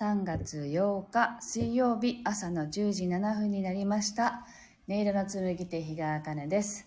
[0.00, 4.46] 3月8日水曜日朝の10時7分になりました。
[4.88, 6.86] 音色の紡手日川茜です。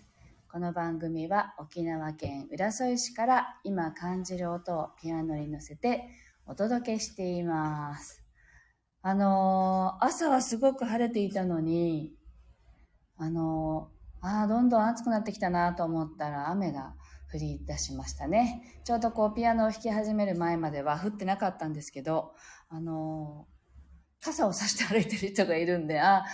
[0.50, 6.08] この番組は沖縄県浦添市から今感じる音をピアノに乗せて
[6.46, 8.24] お届けしています。
[9.02, 12.14] あのー朝はすごく晴れていたのに、
[13.18, 16.94] あのーああ、どんどん暑くなってきたなと思ったら雨が
[17.32, 18.80] 降り出しましたね。
[18.84, 22.34] ちょうどこうピアノを弾き始める前までは降ってなかったんですけど、
[22.68, 23.52] あのー
[24.24, 26.24] 傘を差して歩いてる人がいるんで、あ、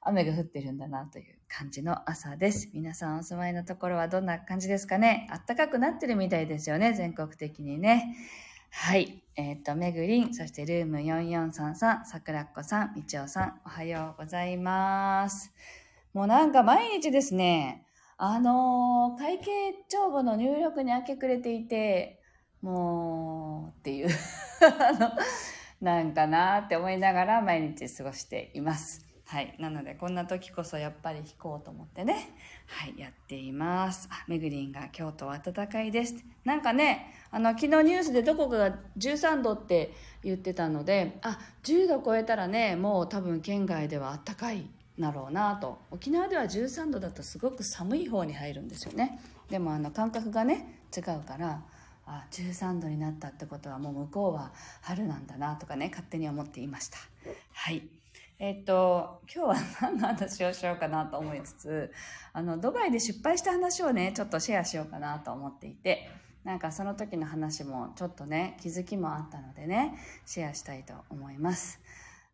[0.00, 2.68] 雨が降ってるんだなという感じの朝です。
[2.74, 5.28] 皆さんお住まいのところはどんな感じですかね？
[5.46, 8.16] 暖かくなってるみたいですよね、全国的にね。
[8.70, 9.22] はい。
[9.36, 15.52] えっ、と、めぐりん、そしてルーム4433、さくらっこさん、みちおさん、おはようございます。
[16.14, 17.86] もうなんか毎日ですね、
[18.16, 22.22] あのー会計帳簿の入力に明け暮れていて、
[22.60, 24.08] もう、っていう、
[24.62, 25.10] あの、
[25.80, 29.04] なんかなって思いながら毎日過ごしています。
[29.26, 29.56] はい。
[29.58, 32.34] なので、こんな時こそやっぱり弾こうと思ってね。
[32.66, 32.98] はい。
[32.98, 34.08] やっています。
[34.12, 36.16] あ、めぐりんが京都は暖かいです。
[36.44, 45.78] なんかね、あの、昨日ニュースでどこかが13度って言ってたので、あ、10度超えたらね、もう多分県外では暖かいなろうなと。
[45.90, 49.20] 沖縄では13度だとすごく寒い方に入るんですよね。
[49.50, 51.62] でもあの、感覚がね、違うから、
[52.06, 56.98] あ13度になったってことはもう向こうは春なんだなとかね勝手に思っていました
[57.52, 57.82] はい
[58.38, 61.92] えっと今日は 何の話をしようかなと思いつつ
[62.32, 66.10] あのドバイで失敗した話をねちょっとシェアしようかなと思っていて
[66.42, 69.94] なんかその時の話もちょっとね気づきもあったのでね
[70.26, 71.80] シェアしたいと思います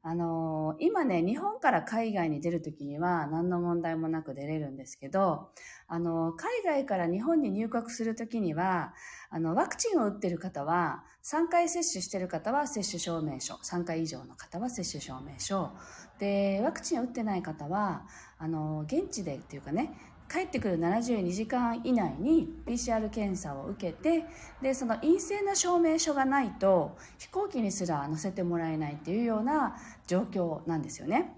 [0.08, 5.50] あの今ね日本から海外に出る時には何の問題もなく出れるんですけど
[5.86, 8.94] あの海外から日本に入国する時には
[9.30, 15.70] あの、ワクチンを打ってる方は、3回接種してる方は接種証明書、3回以上の方は接種証明書。
[16.18, 18.06] で、ワクチンを打ってない方は、
[18.38, 19.92] あの、現地でっていうかね、
[20.30, 24.24] 帰ってくる72時間以内に PCR 検査を受けて、
[24.60, 29.76] で、その陰性な証明書がないと、飛行機にすら乗せてもらえないっていうような
[30.06, 31.34] 状況なんですよね。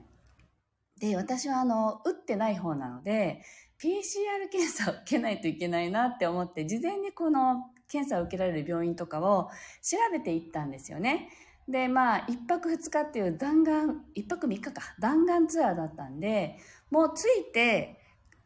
[0.98, 3.42] で、私はあの、打ってない方なので、
[3.80, 9.50] PCR 検査を受けないといけないなって思って、事前にこの検査を受けられる病院とかを
[9.82, 11.30] 調べていったんですよね。
[11.68, 16.58] で、まあ、1泊2日っていう弾丸、1泊3日か、弾丸ツアーだったんで、
[16.90, 17.99] もう着いて、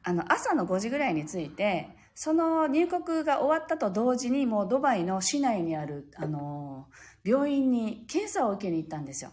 [0.04, 6.86] あの、朝の5時ぐらいに着いて、その入国が終わったと同時に、もうドバイの市内にある、あの、
[7.24, 9.32] 病院に検査を受けに行ったんですよ。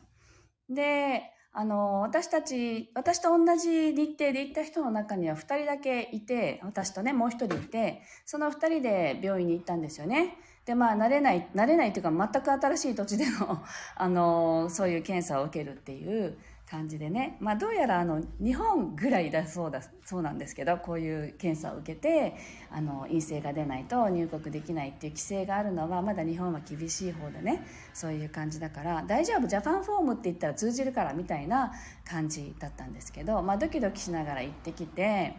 [0.69, 1.23] で、
[1.53, 10.37] あの、私たち、私と同じ日程で行った人の中には2人だけいて、私とね、もう1人いて、その2人で病院に行ったんですよね。
[10.65, 13.61] で、まあ、慣れない、慣れないというか、全く新しい土地での、
[13.95, 16.37] あの、そういう検査を受けるっていう
[16.71, 17.35] 感じでね。
[17.41, 22.37] まあ、どうやら、あの、日本ぐらいだそうだ、そうなんですけど、こういう検査を受けて、
[22.71, 31.73] あの、陰性が出ないと入国できないっていう規制があるのは、まだ日本は厳しい方でね、そういう感じだから、大丈夫、ジャパンフォームって言ったら通じるから、みたいな
[32.05, 35.35] 感じだったんですけど、まあ、ドキドキしながら行ってきて、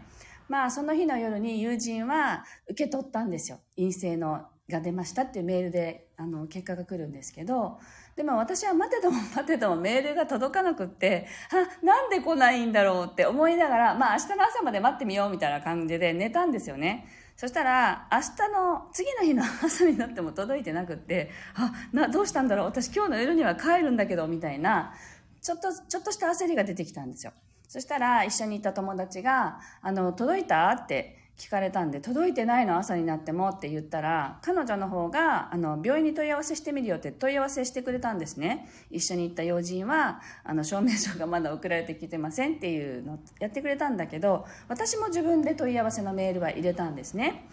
[0.47, 3.59] まあ、その日の夜に友人は受け取ったんですよ。
[3.75, 7.79] 陰性のが出ましたっていうメールで、あの、結果が来るんですけど、
[8.15, 17.07] でも私は待てども待てどもメールが届かなくって、あ、なんで来ないんだろうって思いながら、まあ明日の朝まで待ってみようみたいな感じで寝たんですよね。
[17.35, 24.93] そしたら、明日の、次の日の朝になっても届いてなくって、あ、な、どうしたんだろう私今日の夜には帰るんだけど、みたいな、
[25.41, 27.33] ちょっと、ちょっとした焦りが出てきたんですよ。
[27.67, 38.69] そしたら、一緒にいた友達が、あの、届いたって聞かれたんで、届いてないの朝になってもって言ったら、彼女の方が、あの、病院に問い合わせしてみるよって問い合わせしてくれたんですね。
[38.91, 47.47] 一緒に行った要人は、あの、証明書がまだ送られてきてませんっていうのをやってくれたんだけど、私も自分で問い合わせのメールは入れたんですね。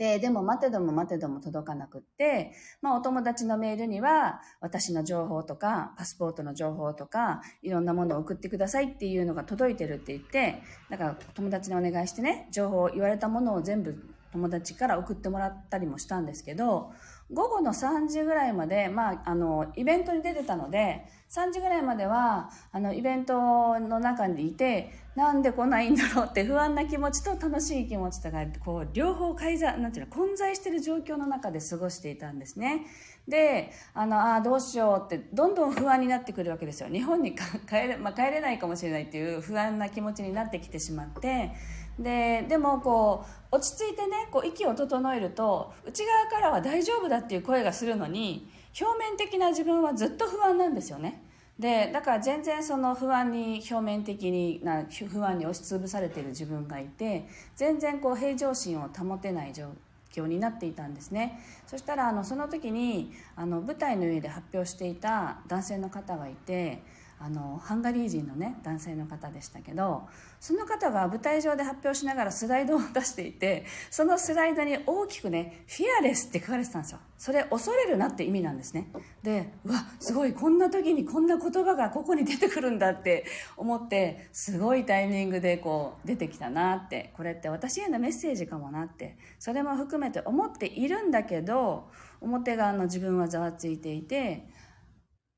[0.00, 13.94] で、でも待てども待てども届かなくって、まあお友達のメールには私の情報とかパスポートの情報とかいろんなものを送ってくださいっていうのが届いてるって言って、だから友達にお願いしてね、情報言われたものを全部
[14.32, 16.92] 友達から送ってもらったりもしたんですけど、
[17.30, 32.84] 午後の3時ぐらいまで、まあ、あの、イベントに出てたので、3時ぐらいまでは、あの、イベントの中にいて、なんで来ないんだろうって不安な気持ちと楽しい気持ちとか、こう、両方介在、なんていうの、混在してる状況の中で過ごしていたんですね。
[33.28, 36.88] で、あの、ああ、どうしようって、どんどん不安になってくるわけですよ。
[36.88, 41.52] 日本に帰れ、まあ、帰れないかもしれないっていう不安な気持ちになってきてしまって、
[42.00, 51.22] で、でもこう、落ち着いてね、こう、息を整えると、内側からは大丈夫だっていう声がするのに、表面的な自分はずっと不安なんですよね。
[51.58, 59.70] でだから全然その不安に表面的にな不安に押しつぶされている自分がいて全然こう平常心を保てない状
[60.10, 61.38] 況になっていたんですね。
[61.66, 66.82] そしたらあのその時にあの舞台の上で発表していた男性の方がいて
[67.22, 70.08] あのハンガリー人のね男性の方でしたけど
[70.40, 76.98] その方が舞台上で発表しながらスライドを出していてそのスライドに大きくね「フィアレス」って書かれてたんですよ。
[77.18, 78.90] それ恐れるなって意味なんですね。
[79.22, 83.26] でうわすごいこんな時にこんな言葉がここに出てくるんだって
[83.58, 91.90] 思ってすごいタイミングでこう出てきたなってこれって私へのメッセージかもなってそれも含めて思っているんだけど
[92.22, 94.48] 表側の自分はざわついていて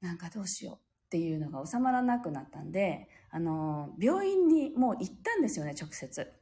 [0.01, 0.82] なんかどうしよう。
[1.13, 6.33] っていうのが収まらなくなったんで、あの、病院にもう行ったんですよね、直接。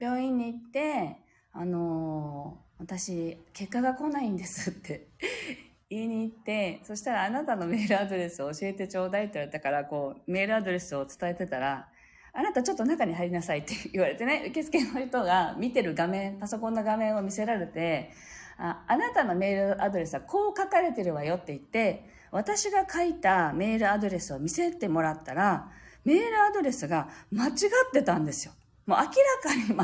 [0.00, 1.18] 病院に行って、
[1.52, 5.08] あの、私、結果が来ないんですって
[5.90, 11.90] 言いに行って、そしたらあなたのメールアドレスを教えてちょうだいって言われたから、こう、メールアドレスを伝えてたら、
[12.32, 18.10] あなたちょっと中に入りなさいって 言われてね、受付の人が見てる画面、パソコンの画面を見せられて、
[18.56, 25.70] ああなたのメールアドレスはこう書かれてるわよって言って、私が書いたメールアドレスを見せてもらったら、
[26.04, 27.54] メールアドレスが間違っ
[27.92, 28.52] てたんですよ。
[28.86, 29.08] もう明ら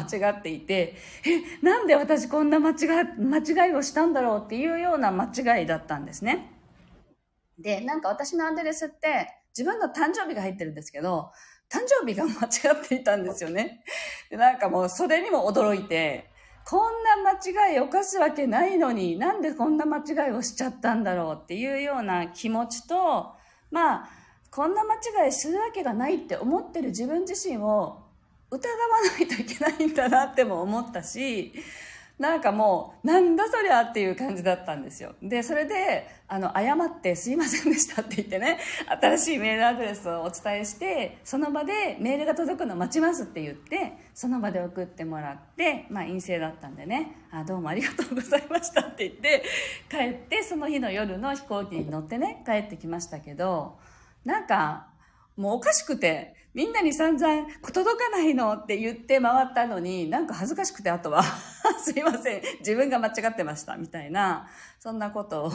[0.02, 2.74] かに間違っていて、え、なんで私こんな間違
[3.18, 6.50] 間違いをしたんだろうっていうような間違いだったんですね。
[7.56, 11.30] で、なんか私のアドレスって自分の誕生日が入ってるんですけど、
[11.70, 13.84] 誕生日が間違っていたんですよね。
[14.28, 16.29] で、なんかもうそれにも驚いて、
[16.70, 23.32] こんな間違い犯すわけないのに、なんでこんな間違いをしちゃったんだろうっていうような気持ちと、
[23.72, 24.08] まあ、
[24.52, 27.98] こんな間違いするわけがないって思ってる自分自身を
[28.52, 28.68] 疑わ
[29.18, 31.52] ないといけないんだなっても思ったし、
[32.20, 35.14] なんかもう、なんだそりゃっていう感じだったんですよ。
[35.22, 38.58] で、それで、あの、謝ってすいませんでしたって言ってね、
[39.00, 49.42] 新しいメールアドレスをお伝えして、その場でメールが届くの待ちますって言って、その場で送ってもらって、まあ陰性だったんでね、あ、どうもありがとうございましたって言って、
[49.88, 53.78] 帰って、その日の夜の飛行機に乗ってね、帰ってきましたけど、
[54.26, 54.88] なんか、
[55.36, 61.22] もうおかしくて、みんなに散々、届かないのって言って回ったのに、なんか恥ずかしくて、あとは
[61.78, 64.48] すいません、自分が間違ってました、みたいな、
[64.80, 65.52] そんなことを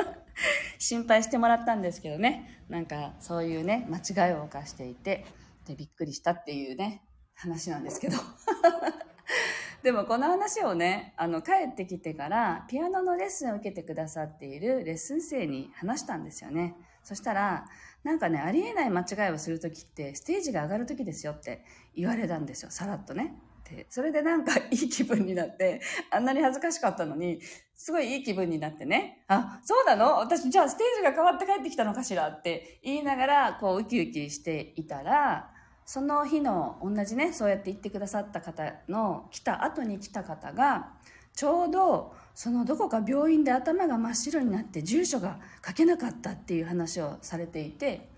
[0.78, 2.64] 心配してもらったんですけどね。
[2.68, 5.24] なんか、そういうね、間違いを犯していて、
[5.66, 7.02] で、びっくりしたっていうね、
[7.34, 8.18] 話なんですけど。
[9.82, 16.74] でもこの話をね、あの、帰ってきてから、ピアノのレッスンを受けてくださっているレッスン生に話したんですよね。
[17.02, 17.64] そしたら、
[18.02, 21.64] なんかね、ありえない間違いをするときって、ステージが上がるときですよって
[21.94, 23.34] 言われたんですよ、さらっとね。
[23.68, 25.80] で、それでなんか いい気分になって、
[26.10, 27.40] あんなに恥ずかしかったのに、
[27.74, 30.18] すごいいい気分になってね、あ、そうなの？
[30.18, 35.50] 私、じゃあステージが変わって帰ってきたのかしらって言いながら、こう、ウキウキしていたら、
[35.84, 40.92] その日の同じね、そうやって言ってくださった方の来た後に来た方が、
[41.34, 48.08] ちょうどそのどこか病院で頭が真っ白になって住所が書けなかったっていう話をされていて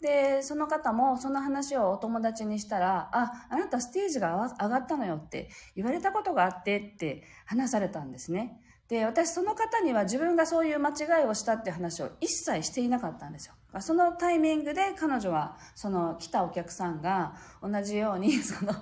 [0.00, 8.60] でその方もその話をお友達にしたら「ああなたステージが上がったのよ」って言われたことがあってって話されたんですね。
[8.86, 18.74] で私その方には自分がそういう間違いをしたって話を一切していなかったんですよそのタイミングで彼女はその来たお客さんが同じように その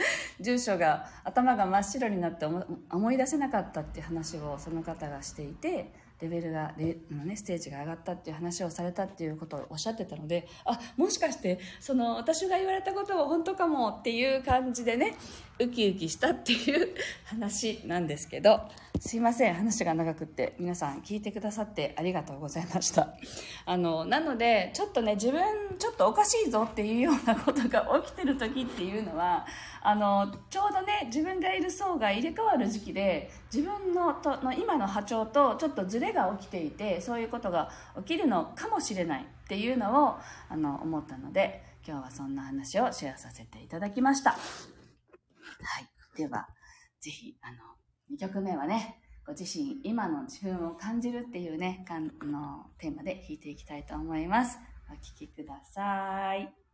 [0.40, 2.46] 住所が頭が真っ白になって
[2.90, 15.14] 思い出せなかったっていう話をその方がしていてレベルがレの、ね、ステージが上がったっていう話をされたっていうことをおっしゃってたのであもしかしてその私が言われたことは本当かもっていう感じでね
[15.60, 16.94] ウキウキしたっていう
[17.26, 18.62] 話なんですけど
[19.00, 23.14] すいません話が長くって皆さん聞いてくださってありがとうございました
[23.66, 25.42] あのなのでちょっとね自分
[25.78, 29.46] ちょっとおかしいぞっていうようなことが 起きてる時っていうのは
[29.82, 44.32] あのちょうどね自分がいる層が入れ替わる時期で自分のとの今の波長とちょっとズレが起きていてそういうことが起きるのかもしれないっていうのをあの思ったので今日はそんな話をシェアさせていただきました。
[44.32, 44.38] は
[45.80, 45.88] い。
[46.16, 46.48] では、
[47.00, 47.77] ぜひ、あの、
[48.12, 54.58] 2曲目はね、ご自身、今の自分を感じるっていうね、かんのテーマで弾いていきたいと思います。
[54.90, 56.67] お聴きください。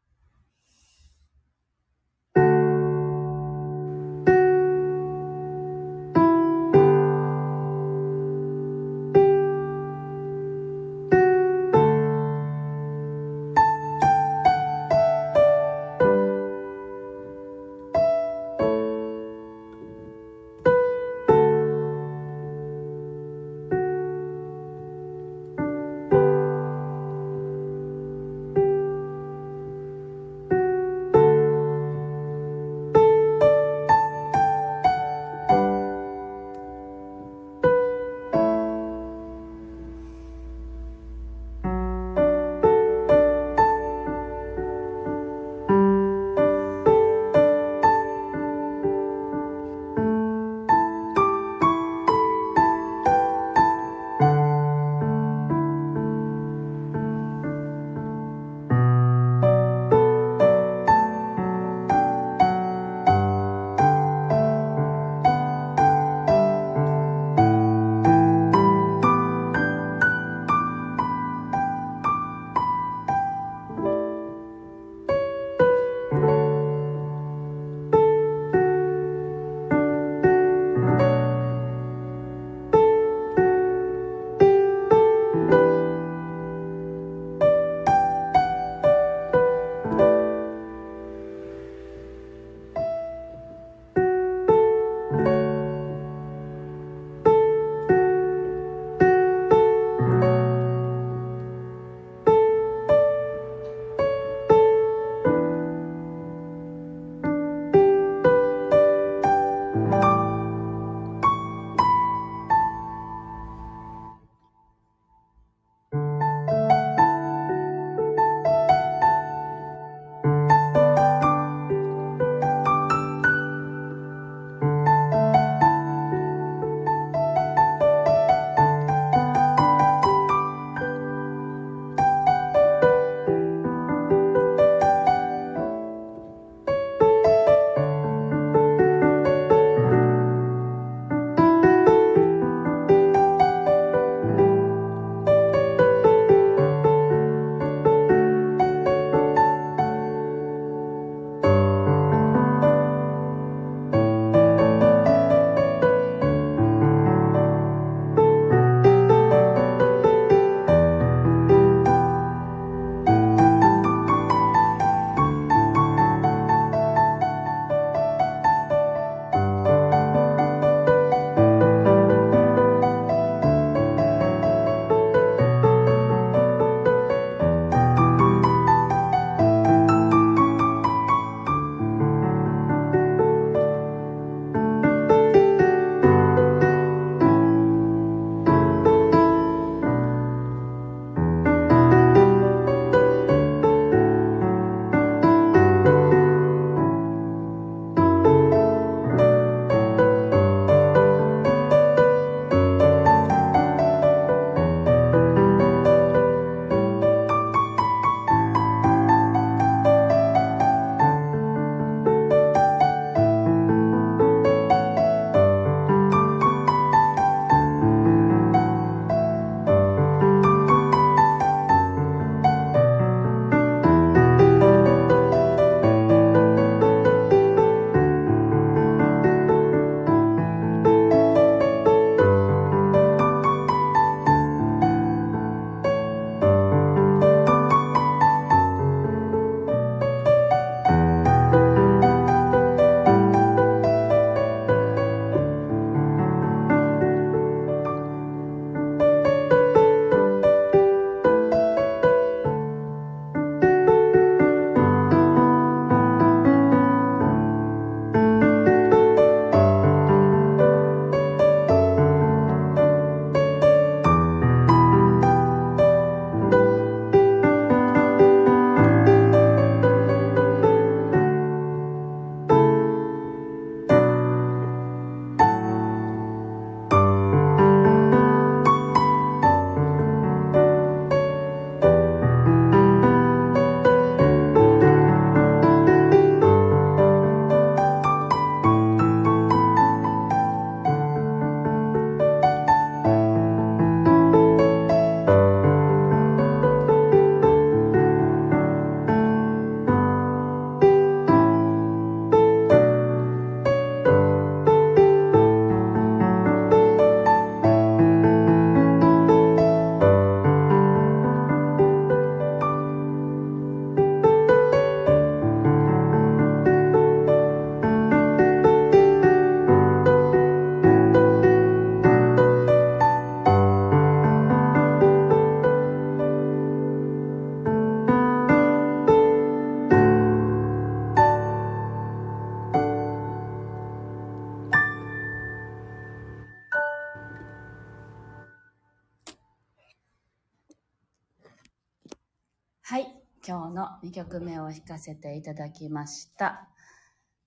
[343.46, 346.66] 今日の2曲目を弾かせていただきました。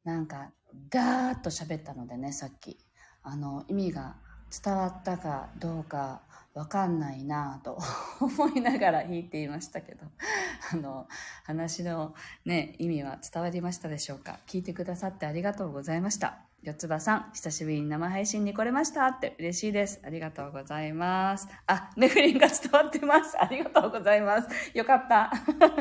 [0.04, 0.52] なんか、
[0.92, 2.78] ガーッと喋ったのでね、さっき。
[3.24, 4.16] あの、意味が
[4.64, 6.22] 伝わったかどうか
[6.54, 7.80] わかんないなぁと
[8.22, 10.06] 思いながら弾いていましたけど、
[10.72, 11.08] あの、
[11.44, 12.14] 話の
[12.46, 16.47] ね、意味は伝わりましたでしょうか聞いてくださってありがとうございました。
[16.64, 20.02] 四つ葉さん、久しぶりに生配信に来れましたって嬉しいです。
[20.04, 21.48] ありがとうございます。
[21.68, 23.38] あ、メフリンが伝わってます。
[23.40, 24.50] ありがとうございます。
[24.74, 25.32] よかった。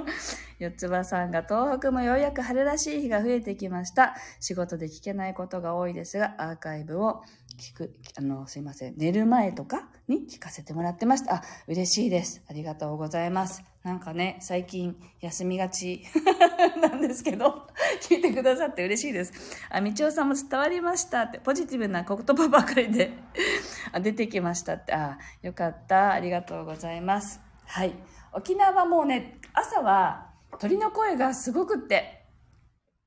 [0.61, 4.17] 四つ葉さんが東北もようやく春らしい日が増えてきました。
[4.39, 7.23] 仕事で聞けないことが多いですが、アーカイブを
[7.59, 8.95] 聞く、あの、すいません。
[8.97, 11.37] 寝る前とかに聞かせてもらってました。
[11.37, 12.42] あ、嬉しいです。
[12.49, 13.64] ありがとうございます。
[13.83, 16.05] なんかね、最近休みがち
[16.81, 17.69] なんですけど、
[18.03, 19.33] 聞いてくださって嬉しいです。
[19.71, 23.12] あ、みちおさんも伝わりましたって、ポジティブな言葉ばかりで
[23.92, 26.12] あ出てきましたって、あ、よかった。
[26.12, 27.40] ありがとうございます。
[27.64, 27.95] はい。
[28.33, 32.25] 沖縄はもうね、朝は鳥の声がすごくって、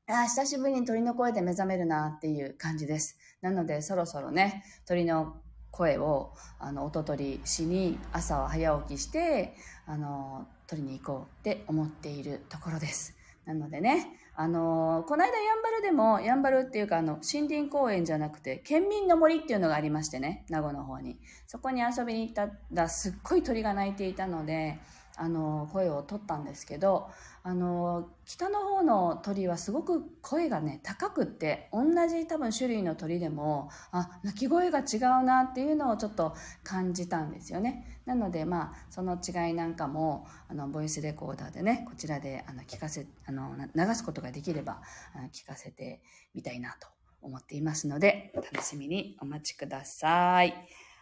[0.08, 3.18] あ久しぶりに鳥の声で目覚めるなっていう感じです。
[3.41, 5.38] なので、そろそろね、鳥の
[5.71, 13.15] 声を、あの、音取りしに、朝は早起きして、あの、取りに行こうって思っているところです。
[13.45, 21.17] なのでね、あのこの間やんばるでも、やんばるっていうか、あの、森林公園じゃなくて、県民の森っていうのがありましてね、名護の方に。
[21.47, 24.80] そこに遊びに行ったら、すっごい鳥が鳴いていたので、
[25.22, 27.10] あの声を取ったんですけど
[27.44, 38.00] あの北の方の鳥はすごく声がね高くって同じ多分種類の鳥でもあ鳴き声が違うなっていうのをちょっと感じたんですよね。
[38.06, 44.82] なのでまあその違いなんかもあのボイスレコーダーでねこちらであの聞かせあの流すことができれば
[45.14, 46.02] あ聞かせて
[46.34, 46.88] みたいなと
[47.22, 50.56] 思っていますので楽しみにお待ちください。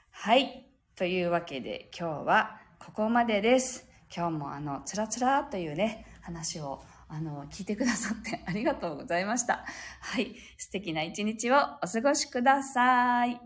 [0.10, 0.66] はい。
[0.96, 3.87] というわけで今日はここまでです。
[4.16, 9.66] 今日もあの、つらつらというね、話をあの、聞いてくださって ありがとうございました。
[10.02, 10.36] はい。
[10.58, 13.40] 素敵な一日をお過ごしください。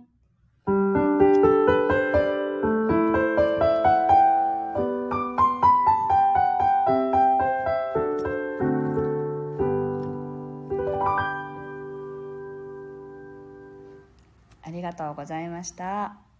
[14.63, 16.30] ありがとうございました。